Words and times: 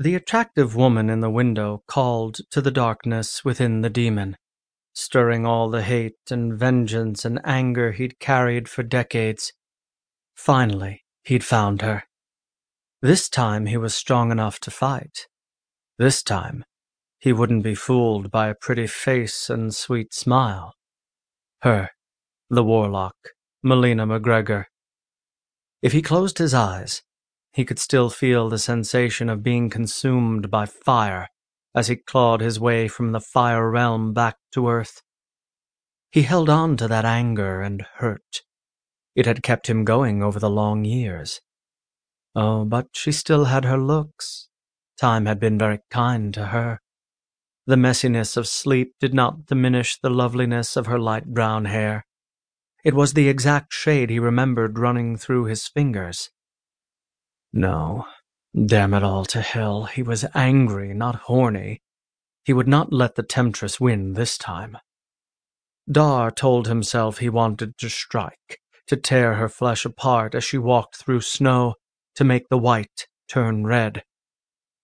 The 0.00 0.14
attractive 0.14 0.74
woman 0.74 1.10
in 1.10 1.20
the 1.20 1.28
window 1.28 1.84
called 1.86 2.38
to 2.52 2.62
the 2.62 2.70
darkness 2.70 3.44
within 3.44 3.82
the 3.82 3.90
demon, 3.90 4.38
stirring 4.94 5.44
all 5.44 5.68
the 5.68 5.82
hate 5.82 6.30
and 6.30 6.58
vengeance 6.58 7.26
and 7.26 7.38
anger 7.44 7.92
he'd 7.92 8.18
carried 8.18 8.66
for 8.66 8.82
decades. 8.82 9.52
Finally, 10.34 11.04
he'd 11.24 11.44
found 11.44 11.82
her. 11.82 12.04
This 13.02 13.28
time 13.28 13.66
he 13.66 13.76
was 13.76 13.94
strong 13.94 14.32
enough 14.32 14.58
to 14.60 14.70
fight. 14.70 15.26
This 15.98 16.22
time, 16.22 16.64
he 17.18 17.34
wouldn't 17.34 17.62
be 17.62 17.74
fooled 17.74 18.30
by 18.30 18.48
a 18.48 18.54
pretty 18.54 18.86
face 18.86 19.50
and 19.50 19.74
sweet 19.74 20.14
smile. 20.14 20.72
Her, 21.60 21.90
the 22.48 22.64
warlock, 22.64 23.16
Malina 23.62 24.06
MacGregor. 24.06 24.68
If 25.82 25.92
he 25.92 26.00
closed 26.00 26.38
his 26.38 26.54
eyes, 26.54 27.02
he 27.52 27.64
could 27.64 27.78
still 27.78 28.10
feel 28.10 28.48
the 28.48 28.58
sensation 28.58 29.28
of 29.28 29.42
being 29.42 29.68
consumed 29.70 30.50
by 30.50 30.66
fire 30.66 31.28
as 31.74 31.88
he 31.88 31.96
clawed 31.96 32.40
his 32.40 32.58
way 32.58 32.88
from 32.88 33.12
the 33.12 33.20
fire 33.20 33.70
realm 33.70 34.12
back 34.12 34.36
to 34.52 34.68
earth. 34.68 35.02
He 36.10 36.22
held 36.22 36.48
on 36.48 36.76
to 36.78 36.88
that 36.88 37.04
anger 37.04 37.60
and 37.60 37.86
hurt. 37.96 38.42
It 39.14 39.26
had 39.26 39.42
kept 39.42 39.68
him 39.68 39.84
going 39.84 40.22
over 40.22 40.38
the 40.38 40.50
long 40.50 40.84
years. 40.84 41.40
Oh, 42.34 42.64
but 42.64 42.88
she 42.92 43.12
still 43.12 43.46
had 43.46 43.64
her 43.64 43.78
looks. 43.78 44.48
Time 44.98 45.26
had 45.26 45.40
been 45.40 45.58
very 45.58 45.80
kind 45.90 46.32
to 46.34 46.46
her. 46.46 46.80
The 47.66 47.76
messiness 47.76 48.36
of 48.36 48.48
sleep 48.48 48.94
did 49.00 49.14
not 49.14 49.46
diminish 49.46 49.98
the 50.00 50.10
loveliness 50.10 50.76
of 50.76 50.86
her 50.86 50.98
light 50.98 51.26
brown 51.26 51.66
hair. 51.66 52.06
It 52.84 52.94
was 52.94 53.12
the 53.12 53.28
exact 53.28 53.72
shade 53.72 54.10
he 54.10 54.18
remembered 54.18 54.78
running 54.78 55.16
through 55.16 55.44
his 55.44 55.68
fingers. 55.68 56.30
No, 57.52 58.06
damn 58.66 58.94
it 58.94 59.02
all 59.02 59.24
to 59.26 59.40
hell, 59.40 59.84
he 59.84 60.02
was 60.02 60.24
angry, 60.34 60.94
not 60.94 61.16
horny. 61.16 61.82
He 62.44 62.52
would 62.52 62.68
not 62.68 62.92
let 62.92 63.16
the 63.16 63.22
temptress 63.22 63.80
win 63.80 64.14
this 64.14 64.38
time. 64.38 64.78
Dar 65.90 66.30
told 66.30 66.68
himself 66.68 67.18
he 67.18 67.28
wanted 67.28 67.76
to 67.78 67.88
strike, 67.88 68.60
to 68.86 68.96
tear 68.96 69.34
her 69.34 69.48
flesh 69.48 69.84
apart 69.84 70.34
as 70.34 70.44
she 70.44 70.58
walked 70.58 70.96
through 70.96 71.22
snow, 71.22 71.74
to 72.14 72.24
make 72.24 72.48
the 72.48 72.58
white 72.58 73.08
turn 73.28 73.66
red. 73.66 74.04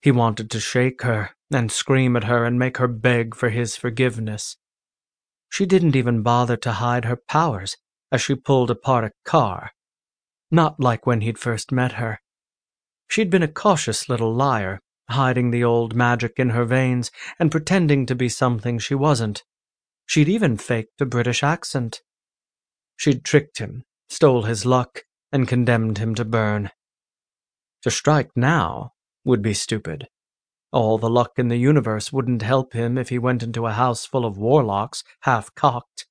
He 0.00 0.10
wanted 0.10 0.50
to 0.50 0.60
shake 0.60 1.02
her 1.02 1.30
and 1.52 1.70
scream 1.70 2.16
at 2.16 2.24
her 2.24 2.44
and 2.44 2.58
make 2.58 2.78
her 2.78 2.88
beg 2.88 3.34
for 3.34 3.50
his 3.50 3.76
forgiveness. 3.76 4.56
She 5.48 5.66
didn't 5.66 5.96
even 5.96 6.22
bother 6.22 6.56
to 6.56 6.72
hide 6.72 7.04
her 7.04 7.16
powers 7.28 7.76
as 8.10 8.22
she 8.22 8.34
pulled 8.34 8.70
apart 8.70 9.04
a 9.04 9.12
car. 9.24 9.72
Not 10.50 10.80
like 10.80 11.06
when 11.06 11.20
he'd 11.20 11.38
first 11.38 11.70
met 11.70 11.92
her. 11.92 12.21
She'd 13.08 13.30
been 13.30 13.42
a 13.42 13.48
cautious 13.48 14.08
little 14.08 14.32
liar, 14.34 14.80
hiding 15.10 15.50
the 15.50 15.64
old 15.64 15.94
magic 15.94 16.34
in 16.36 16.50
her 16.50 16.64
veins 16.64 17.10
and 17.38 17.50
pretending 17.50 18.06
to 18.06 18.14
be 18.14 18.28
something 18.28 18.78
she 18.78 18.94
wasn't. 18.94 19.44
She'd 20.06 20.28
even 20.28 20.56
faked 20.56 21.00
a 21.00 21.06
British 21.06 21.42
accent. 21.42 22.02
She'd 22.96 23.24
tricked 23.24 23.58
him, 23.58 23.84
stole 24.08 24.42
his 24.42 24.64
luck, 24.66 25.04
and 25.30 25.48
condemned 25.48 25.98
him 25.98 26.14
to 26.14 26.24
burn. 26.24 26.70
To 27.82 27.90
strike 27.90 28.30
now 28.36 28.92
would 29.24 29.42
be 29.42 29.54
stupid. 29.54 30.08
All 30.72 30.98
the 30.98 31.10
luck 31.10 31.32
in 31.36 31.48
the 31.48 31.56
universe 31.56 32.12
wouldn't 32.12 32.42
help 32.42 32.72
him 32.72 32.96
if 32.96 33.10
he 33.10 33.18
went 33.18 33.42
into 33.42 33.66
a 33.66 33.72
house 33.72 34.06
full 34.06 34.24
of 34.24 34.38
warlocks, 34.38 35.04
half 35.20 35.54
cocked. 35.54 36.06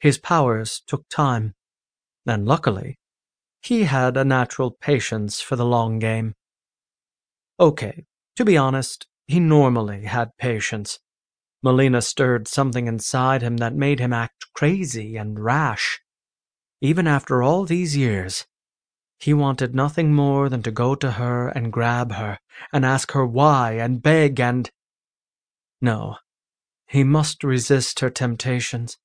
His 0.00 0.18
powers 0.18 0.82
took 0.86 1.08
time, 1.08 1.54
and 2.26 2.46
luckily, 2.46 2.98
he 3.66 3.82
had 3.82 4.16
a 4.16 4.24
natural 4.24 4.70
patience 4.70 5.40
for 5.40 5.56
the 5.56 5.64
long 5.64 5.98
game. 5.98 6.34
Okay, 7.58 8.04
to 8.36 8.44
be 8.44 8.56
honest, 8.56 9.08
he 9.26 9.40
normally 9.40 10.04
had 10.04 10.36
patience. 10.38 11.00
Malina 11.64 12.00
stirred 12.00 12.46
something 12.46 12.86
inside 12.86 13.42
him 13.42 13.56
that 13.56 13.74
made 13.74 13.98
him 13.98 14.12
act 14.12 14.46
crazy 14.54 15.16
and 15.16 15.40
rash. 15.40 16.00
Even 16.80 17.08
after 17.08 17.42
all 17.42 17.64
these 17.64 17.96
years, 17.96 18.46
he 19.18 19.34
wanted 19.34 19.74
nothing 19.74 20.14
more 20.14 20.48
than 20.48 20.62
to 20.62 20.70
go 20.70 20.94
to 20.94 21.12
her 21.12 21.48
and 21.48 21.72
grab 21.72 22.12
her 22.12 22.38
and 22.72 22.84
ask 22.84 23.10
her 23.12 23.26
why 23.26 23.72
and 23.72 24.00
beg 24.00 24.38
and. 24.38 24.70
No, 25.80 26.18
he 26.86 27.02
must 27.02 27.42
resist 27.42 27.98
her 27.98 28.10
temptations. 28.10 28.96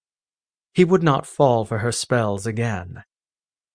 He 0.72 0.85
would 0.85 1.02
not 1.02 1.25
fall 1.25 1.66
for 1.66 1.80
her 1.80 1.91
spells 1.91 2.46
again. 2.46 3.03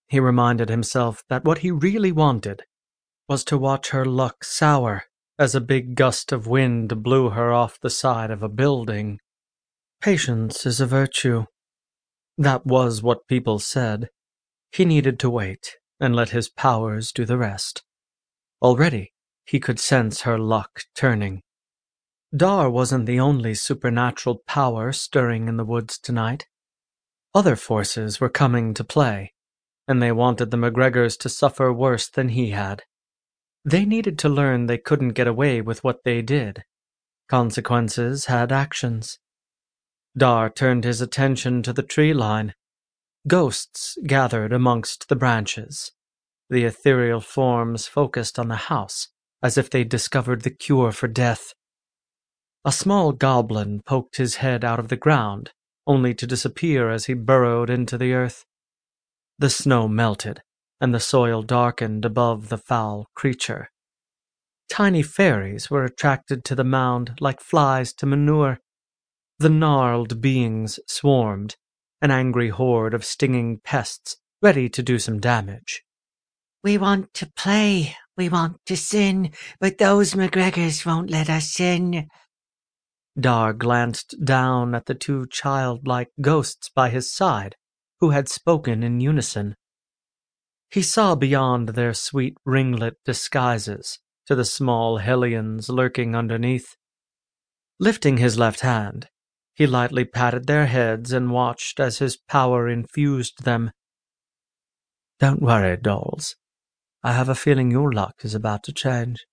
He 0.08 0.20
reminded 0.20 0.68
himself 0.68 1.24
that 1.28 1.44
what 1.44 1.58
he 1.58 1.70
really 1.70 2.12
wanted 2.12 2.62
was 3.28 3.44
to 3.44 3.58
watch 3.58 3.90
her 3.90 4.04
luck 4.04 4.44
sour 4.44 5.04
as 5.38 5.54
a 5.54 5.60
big 5.60 5.94
gust 5.96 6.32
of 6.32 6.46
wind 6.46 7.02
blew 7.02 7.30
her 7.30 7.52
off 7.52 7.80
the 7.80 7.90
side 7.90 8.30
of 8.30 8.42
a 8.42 8.48
building. 8.48 9.18
Patience 10.00 10.64
is 10.64 10.80
a 10.80 10.86
virtue. 10.86 11.46
That 12.38 12.64
was 12.64 13.02
what 13.02 13.26
people 13.26 13.58
said. 13.58 14.10
He 14.70 14.84
needed 14.84 15.18
to 15.20 15.30
wait 15.30 15.76
and 15.98 16.14
let 16.14 16.30
his 16.30 16.48
powers 16.48 17.10
do 17.10 17.24
the 17.24 17.38
rest. 17.38 17.82
Already, 18.62 19.12
he 19.44 19.58
could 19.58 19.80
sense 19.80 20.22
her 20.22 20.38
luck 20.38 20.82
turning. 20.94 21.42
Dar 22.34 22.70
wasn't 22.70 23.06
the 23.06 23.20
only 23.20 23.54
supernatural 23.54 24.42
power 24.46 24.92
stirring 24.92 25.48
in 25.48 25.56
the 25.56 25.64
woods 25.64 25.98
tonight. 25.98 26.46
Other 27.34 27.56
forces 27.56 28.20
were 28.20 28.28
coming 28.28 28.72
to 28.74 28.84
play 28.84 29.32
and 29.88 30.02
they 30.02 30.12
wanted 30.12 30.50
the 30.50 30.56
MacGregors 30.56 31.16
to 31.18 31.28
suffer 31.28 31.72
worse 31.72 32.08
than 32.08 32.30
he 32.30 32.50
had. 32.50 32.82
They 33.64 33.84
needed 33.84 34.18
to 34.20 34.28
learn 34.28 34.66
they 34.66 34.78
couldn't 34.78 35.14
get 35.14 35.26
away 35.26 35.60
with 35.60 35.82
what 35.82 36.04
they 36.04 36.22
did. 36.22 36.64
Consequences 37.28 38.26
had 38.26 38.52
actions. 38.52 39.18
Dar 40.16 40.48
turned 40.48 40.84
his 40.84 41.00
attention 41.00 41.62
to 41.64 41.72
the 41.72 41.82
tree 41.82 42.14
line. 42.14 42.54
Ghosts 43.26 43.98
gathered 44.06 44.52
amongst 44.52 45.08
the 45.08 45.16
branches. 45.16 45.90
The 46.48 46.64
ethereal 46.64 47.20
forms 47.20 47.88
focused 47.88 48.38
on 48.38 48.48
the 48.48 48.56
house, 48.70 49.08
as 49.42 49.58
if 49.58 49.68
they'd 49.68 49.88
discovered 49.88 50.42
the 50.42 50.50
cure 50.50 50.92
for 50.92 51.08
death. 51.08 51.52
A 52.64 52.72
small 52.72 53.12
goblin 53.12 53.82
poked 53.84 54.16
his 54.16 54.36
head 54.36 54.64
out 54.64 54.78
of 54.78 54.88
the 54.88 54.96
ground, 54.96 55.50
only 55.86 56.14
to 56.14 56.26
disappear 56.26 56.88
as 56.90 57.06
he 57.06 57.14
burrowed 57.14 57.68
into 57.68 57.98
the 57.98 58.12
earth. 58.12 58.44
The 59.38 59.50
snow 59.50 59.86
melted, 59.86 60.42
and 60.80 60.94
the 60.94 61.00
soil 61.00 61.42
darkened 61.42 62.06
above 62.06 62.48
the 62.48 62.56
foul 62.56 63.10
creature. 63.14 63.70
Tiny 64.70 65.02
fairies 65.02 65.70
were 65.70 65.84
attracted 65.84 66.42
to 66.46 66.54
the 66.54 66.64
mound 66.64 67.18
like 67.20 67.40
flies 67.40 67.92
to 67.94 68.06
manure. 68.06 68.60
The 69.38 69.50
gnarled 69.50 70.22
beings 70.22 70.80
swarmed, 70.86 71.56
an 72.00 72.10
angry 72.10 72.48
horde 72.48 72.94
of 72.94 73.04
stinging 73.04 73.60
pests 73.62 74.16
ready 74.40 74.70
to 74.70 74.82
do 74.82 74.98
some 74.98 75.20
damage. 75.20 75.82
We 76.64 76.78
want 76.78 77.12
to 77.14 77.30
play, 77.36 77.94
we 78.16 78.30
want 78.30 78.56
to 78.64 78.76
sin, 78.76 79.32
but 79.60 79.76
those 79.76 80.14
MacGregors 80.14 80.86
won't 80.86 81.10
let 81.10 81.28
us 81.28 81.52
sin. 81.52 82.08
Dar 83.20 83.52
glanced 83.52 84.14
down 84.24 84.74
at 84.74 84.86
the 84.86 84.94
two 84.94 85.26
childlike 85.26 86.10
ghosts 86.22 86.70
by 86.70 86.88
his 86.88 87.12
side 87.12 87.56
who 88.00 88.10
had 88.10 88.28
spoken 88.28 88.82
in 88.82 89.00
unison. 89.00 89.54
He 90.70 90.82
saw 90.82 91.14
beyond 91.14 91.70
their 91.70 91.94
sweet 91.94 92.36
ringlet 92.44 92.94
disguises 93.04 93.98
to 94.26 94.34
the 94.34 94.44
small 94.44 94.98
hellions 94.98 95.68
lurking 95.68 96.14
underneath. 96.14 96.76
Lifting 97.78 98.16
his 98.16 98.38
left 98.38 98.60
hand, 98.60 99.08
he 99.54 99.66
lightly 99.66 100.04
patted 100.04 100.46
their 100.46 100.66
heads 100.66 101.12
and 101.12 101.30
watched 101.30 101.80
as 101.80 101.98
his 101.98 102.16
power 102.16 102.68
infused 102.68 103.44
them. 103.44 103.70
Don't 105.18 105.40
worry, 105.40 105.76
dolls. 105.76 106.36
I 107.02 107.12
have 107.12 107.28
a 107.28 107.34
feeling 107.34 107.70
your 107.70 107.92
luck 107.92 108.16
is 108.22 108.34
about 108.34 108.62
to 108.64 108.72
change. 108.72 109.24